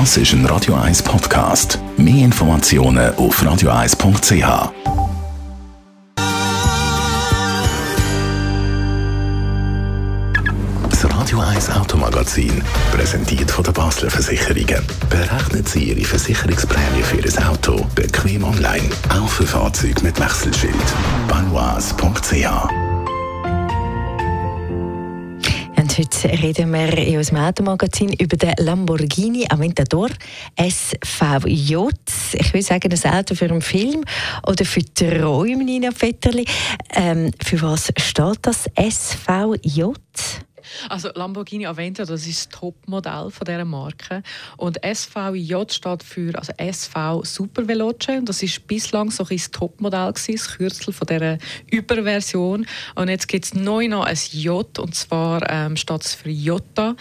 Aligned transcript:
Das 0.00 0.16
ist 0.16 0.32
ein 0.32 0.44
Radio 0.46 0.74
1 0.74 1.04
Podcast. 1.04 1.78
Mehr 1.96 2.24
Informationen 2.24 3.14
auf 3.14 3.40
radio1.ch. 3.40 4.72
Das 10.90 11.04
Radio 11.16 11.38
1 11.38 11.70
Automagazin, 11.70 12.60
präsentiert 12.90 13.48
von 13.48 13.62
der 13.62 13.70
Basler 13.70 14.10
Versicherungen. 14.10 14.84
Berechnen 15.08 15.64
Sie 15.64 15.84
Ihre 15.84 16.04
Versicherungsprämie 16.04 17.02
für 17.04 17.18
Ihr 17.18 17.48
Auto 17.48 17.86
bequem 17.94 18.42
online, 18.42 18.90
auch 19.10 19.28
für 19.28 19.46
Fahrzeuge 19.46 20.02
mit 20.02 20.18
Wechselschild. 20.18 20.74
Heute 25.96 26.28
reden 26.28 26.72
wir 26.72 26.98
in 26.98 27.18
unserem 27.18 27.38
Automagazin 27.38 28.12
über 28.14 28.36
den 28.36 28.52
Lamborghini 28.58 29.46
Aventador 29.48 30.08
SVJ. 30.58 31.76
Ich 32.32 32.52
will 32.52 32.62
sagen, 32.62 32.92
ein 32.92 33.14
Auto 33.14 33.36
für 33.36 33.44
einen 33.44 33.60
Film 33.60 34.02
oder 34.44 34.64
für 34.64 34.82
Träume, 34.92 35.62
Nina 35.62 35.90
Vetterli. 35.96 36.46
Ähm, 36.96 37.30
für 37.44 37.62
was 37.62 37.92
steht 37.96 38.38
das 38.42 38.68
SVJ? 38.76 39.92
Also 40.88 41.10
Lamborghini 41.14 41.66
Aventador, 41.66 42.14
das 42.14 42.26
ist 42.26 42.52
das 42.52 42.60
Topmodell 42.60 43.30
von 43.30 43.44
dieser 43.44 43.64
Marke. 43.64 44.22
Und 44.56 44.78
SVJ 44.84 45.54
steht 45.70 46.02
für 46.02 46.38
also 46.38 46.52
SV 46.56 47.24
Super 47.24 47.66
Veloce. 47.66 48.18
Und 48.18 48.28
das 48.28 48.42
ist 48.42 48.66
bislang 48.66 49.10
so 49.10 49.26
ein 49.28 49.42
Topmodell 49.52 50.12
das 50.12 50.56
Kürzel 50.56 50.92
von 50.92 51.06
dieser 51.06 51.38
Überversion. 51.70 52.66
Und 52.94 53.08
jetzt 53.08 53.28
gibt 53.28 53.44
es 53.44 53.54
neu 53.54 53.88
noch 53.88 54.04
ein 54.04 54.18
J, 54.32 54.78
und 54.78 54.94
zwar 54.94 55.48
ähm, 55.50 55.76
steht 55.76 56.02
es 56.02 56.14
für 56.14 56.30
Jota. 56.30 56.96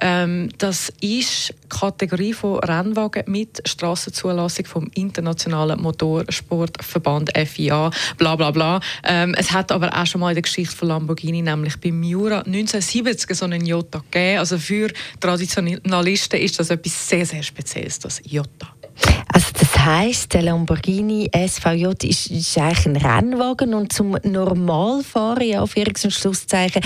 Ähm, 0.00 0.50
das 0.58 0.92
ist 1.00 1.54
Kategorie 1.68 2.32
von 2.32 2.58
Rennwagen 2.58 3.22
mit 3.26 3.62
Strassenzulassung 3.66 4.64
vom 4.66 4.90
Internationalen 4.94 5.80
Motorsportverband 5.80 7.30
FIA, 7.36 7.90
bla 8.16 8.36
bla 8.36 8.50
bla. 8.50 8.80
Ähm, 9.04 9.34
es 9.38 9.52
hat 9.52 9.70
aber 9.70 9.96
auch 9.96 10.06
schon 10.06 10.20
mal 10.20 10.30
in 10.30 10.34
der 10.34 10.42
Geschichte 10.42 10.74
von 10.74 10.88
Lamborghini, 10.88 11.42
nämlich 11.42 11.78
beim 11.78 12.00
Miura 12.00 12.42
1970 13.02 13.36
so 13.36 13.44
einen 13.44 13.64
Jota 13.64 13.98
gegeben. 13.98 14.38
Also 14.38 14.58
für 14.58 14.90
Traditionalisten 15.20 16.40
ist 16.40 16.58
das 16.58 16.70
etwas 16.70 17.08
sehr, 17.08 17.26
sehr 17.26 17.42
Spezielles, 17.42 17.98
das 17.98 18.20
Jota. 18.24 18.74
Also 19.28 19.46
das 19.58 19.78
heisst, 19.78 20.34
der 20.34 20.42
Lamborghini 20.42 21.30
SVJ 21.34 21.86
ist, 22.02 22.30
ist 22.30 22.58
eigentlich 22.58 22.86
ein 22.86 22.96
Rennwagen 22.96 23.74
und 23.74 23.92
zum 23.92 24.16
Normalfahren, 24.22 25.46
ja, 25.46 25.62
und 26.04 26.12
Schlusszeichen, 26.12 26.82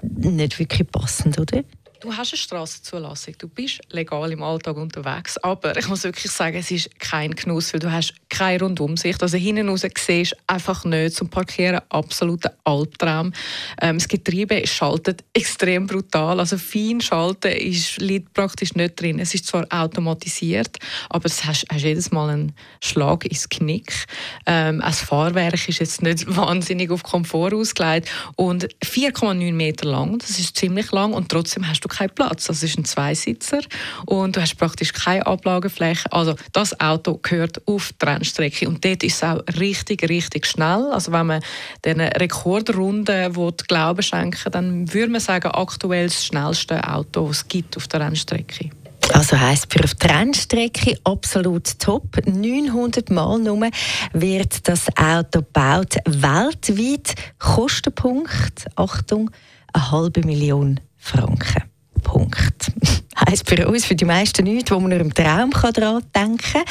nicht 0.00 0.58
wirklich 0.58 0.90
passend, 0.90 1.38
oder? 1.38 1.62
Du 2.00 2.16
hast 2.16 2.32
eine 2.32 2.38
Strassenzulassung, 2.38 3.34
du 3.36 3.46
bist 3.46 3.80
legal 3.90 4.32
im 4.32 4.42
Alltag 4.42 4.78
unterwegs, 4.78 5.36
aber 5.36 5.76
ich 5.76 5.86
muss 5.86 6.02
wirklich 6.02 6.32
sagen, 6.32 6.56
es 6.56 6.70
ist 6.70 6.98
kein 6.98 7.32
Genuss, 7.32 7.74
weil 7.74 7.80
du 7.80 7.92
hast 7.92 8.14
keine 8.30 8.60
Rundumsicht. 8.60 9.22
Also 9.22 9.36
hinten 9.36 9.68
raus 9.68 9.84
siehst 9.98 10.34
einfach 10.46 10.86
nicht 10.86 11.14
zum 11.14 11.28
Parkieren, 11.28 11.82
absoluter 11.90 12.54
Albtraum. 12.64 13.34
Ähm, 13.82 13.98
das 13.98 14.08
Getriebe 14.08 14.66
schaltet 14.66 15.24
extrem 15.34 15.86
brutal, 15.86 16.40
also 16.40 16.56
fein 16.56 17.02
schalten 17.02 17.52
ist, 17.52 17.98
liegt 17.98 18.32
praktisch 18.32 18.74
nicht 18.74 18.98
drin. 18.98 19.18
Es 19.18 19.34
ist 19.34 19.46
zwar 19.46 19.66
automatisiert, 19.68 20.78
aber 21.10 21.26
es 21.26 21.44
hast, 21.44 21.66
hast 21.70 21.82
jedes 21.82 22.10
Mal 22.10 22.30
einen 22.30 22.52
Schlag 22.82 23.26
ins 23.26 23.46
Knick. 23.50 24.06
Ähm, 24.46 24.80
das 24.80 25.00
Fahrwerk 25.02 25.68
ist 25.68 25.80
jetzt 25.80 26.00
nicht 26.00 26.24
wahnsinnig 26.34 26.90
auf 26.90 27.02
Komfort 27.02 27.52
ausgelegt 27.52 28.08
und 28.36 28.68
4,9 28.82 29.52
Meter 29.52 29.86
lang, 29.86 30.18
das 30.18 30.38
ist 30.38 30.56
ziemlich 30.56 30.90
lang 30.92 31.12
und 31.12 31.28
trotzdem 31.28 31.68
hast 31.68 31.80
du 31.80 31.89
keinen 31.90 32.10
Platz. 32.10 32.44
Das 32.46 32.62
ist 32.62 32.78
ein 32.78 32.84
Zweisitzer 32.84 33.60
und 34.06 34.36
du 34.36 34.40
hast 34.40 34.56
praktisch 34.56 34.92
keine 34.92 35.26
Ablagefläche. 35.26 36.10
Also 36.12 36.36
das 36.52 36.78
Auto 36.80 37.18
gehört 37.22 37.66
auf 37.66 37.92
die 38.00 38.06
Rennstrecke 38.06 38.68
und 38.68 38.84
dort 38.84 39.02
ist 39.02 39.16
es 39.16 39.22
auch 39.22 39.42
richtig, 39.58 40.08
richtig 40.08 40.46
schnell. 40.46 40.90
Also 40.92 41.12
wenn 41.12 41.26
man 41.26 41.42
den 41.84 42.00
Rekordrunden 42.00 43.34
Glauben 43.68 44.02
schenken 44.02 44.50
dann 44.52 44.92
würde 44.92 45.12
man 45.12 45.20
sagen, 45.20 45.48
aktuell 45.48 46.06
das 46.06 46.24
schnellste 46.24 46.88
Auto, 46.88 47.26
das 47.28 47.40
es 47.40 47.48
gibt 47.48 47.76
auf 47.76 47.88
der 47.88 48.00
Rennstrecke. 48.00 48.70
Also 49.14 49.40
heisst 49.40 49.72
für 49.72 49.80
der 49.80 50.10
Rennstrecke 50.10 50.98
absolut 51.04 51.78
top. 51.78 52.18
900 52.26 53.10
Mal 53.10 53.38
nur 53.40 53.68
wird 54.12 54.68
das 54.68 54.86
Auto 54.96 55.40
gebaut. 55.40 55.96
Weltweit 56.06 57.14
Kostenpunkt, 57.38 58.66
Achtung, 58.76 59.30
eine 59.72 59.90
halbe 59.90 60.20
Million 60.24 60.80
Franken. 60.96 61.69
Punkt. 62.02 62.72
heisst 63.28 63.48
für 63.48 63.68
uns, 63.68 63.84
für 63.84 63.94
die 63.94 64.04
meisten 64.04 64.44
nichts, 64.44 64.70
wo 64.70 64.80
man 64.80 64.90
nur 64.90 65.00
im 65.00 65.14
Traum 65.14 65.50
daran 65.50 66.02
denken 66.14 66.38
kann. 66.38 66.62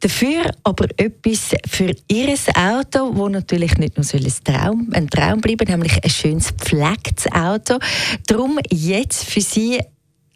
Dafür 0.00 0.50
aber 0.64 0.86
etwas 0.96 1.54
für 1.68 1.94
ihr 2.08 2.34
Auto, 2.54 3.14
wo 3.14 3.28
natürlich 3.28 3.76
nicht 3.78 3.96
nur 3.96 4.06
ein 4.12 4.32
Traum, 4.44 4.88
ein 4.92 5.08
Traum 5.08 5.40
bleiben, 5.40 5.68
nämlich 5.68 6.02
ein 6.02 6.10
schönes 6.10 6.56
gepflegtes 6.56 7.30
Auto. 7.32 7.78
Darum 8.26 8.58
jetzt 8.70 9.24
für 9.24 9.40
Sie 9.40 9.80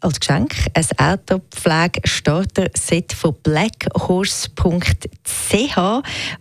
als 0.06 0.20
Geschenk 0.20 0.54
ein 0.72 0.86
Autopflege-Starter-Set 0.98 3.12
von 3.12 3.34
blackhorse.ch, 3.42 5.76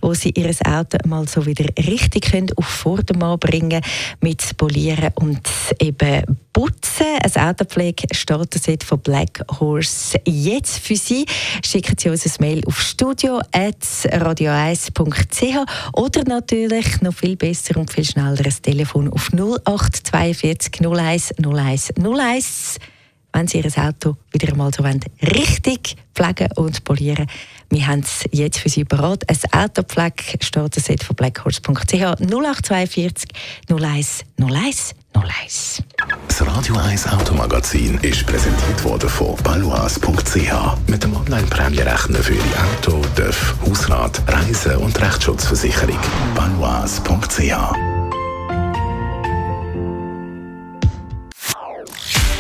wo 0.02 0.14
Sie 0.14 0.30
Ihr 0.30 0.52
Auto 0.66 1.00
mal 1.08 1.28
so 1.28 1.48
wieder 1.48 1.66
richtig 1.78 2.32
können 2.32 2.52
auf 2.56 2.66
Vordermann 2.66 3.40
bringen 3.40 3.82
mit 4.22 4.56
Polieren 4.58 5.12
und 5.16 5.42
eben 5.80 6.38
putzen. 6.54 7.08
Ein 7.24 7.36
Autopflege-Starter-Set 7.36 8.84
von 8.84 9.00
Black 9.00 9.44
Horse. 9.60 10.20
Jetzt 10.26 10.78
für 10.78 10.96
Sie 10.96 11.26
schicken 11.64 11.98
Sie 11.98 12.10
uns 12.10 12.24
ein 12.26 12.34
Mail 12.40 12.64
auf 12.68 12.80
studio.radio1.ch 12.80 15.66
oder 15.94 16.24
natürlich 16.24 17.02
noch 17.02 17.16
viel 17.16 17.36
besser 17.36 17.78
und 17.78 17.92
viel 17.92 18.06
schneller 18.06 18.46
ein 18.46 18.54
Telefon 18.62 19.12
auf 19.12 19.34
0842 19.34 20.86
01 20.86 21.34
01 21.44 21.94
01 21.98 22.80
wenn 23.36 23.48
Sie 23.48 23.60
Ihr 23.60 23.72
Auto 23.78 24.16
wieder 24.32 24.52
einmal 24.52 24.72
so 24.74 24.84
wollen, 24.84 25.02
richtig 25.22 25.98
pflegen 26.16 26.48
und 26.56 26.84
polieren 26.86 27.28
Wir 27.70 27.86
haben 27.86 28.00
es 28.00 28.24
jetzt 28.32 28.60
für 28.60 28.70
Sie 28.70 28.86
bereit. 28.86 29.24
Ein 29.30 29.38
Autopflege 29.52 30.24
Starter-Set 30.40 31.04
von 31.04 31.16
blackhorse.ch 31.16 31.94
0842 31.94 33.28
01 33.70 34.24
01 34.40 34.96
01. 35.14 35.84
Das 36.28 36.46
Radio 36.46 36.78
1 36.78 37.08
Automagazin 37.08 37.98
ist 38.02 38.26
präsentiert 38.26 38.84
worden 38.84 39.10
von 39.10 39.36
balois.ch 39.44 40.78
mit 40.88 41.04
dem 41.04 41.16
Online-Prämierechner 41.16 42.20
für 42.20 42.34
Ihr 42.34 42.42
Auto, 42.42 43.02
TÜV, 43.16 43.56
Hausrat, 43.66 44.22
Reise 44.28 44.80
und 44.80 45.00
Rechtsschutzversicherung. 45.02 46.00
balois.ch 46.36 47.95